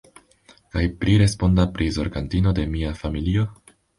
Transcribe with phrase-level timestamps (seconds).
[0.75, 3.47] Kaj priresponda prizorgantino de mia familio?